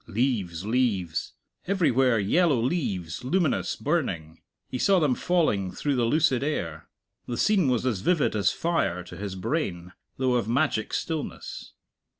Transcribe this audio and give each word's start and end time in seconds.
Leaves, 0.07 0.65
leaves; 0.65 1.33
everywhere 1.67 2.17
yellow 2.17 2.59
leaves, 2.59 3.23
luminous, 3.23 3.75
burning. 3.75 4.41
He 4.67 4.79
saw 4.79 4.99
them 4.99 5.13
falling 5.13 5.71
through 5.71 5.95
the 5.95 6.05
lucid 6.05 6.41
air. 6.43 6.89
The 7.27 7.37
scene 7.37 7.67
was 7.67 7.85
as 7.85 7.99
vivid 8.01 8.35
as 8.35 8.51
fire 8.51 9.03
to 9.03 9.15
his 9.15 9.35
brain, 9.35 9.93
though 10.17 10.33
of 10.33 10.47
magic 10.47 10.91
stillness. 10.95 11.73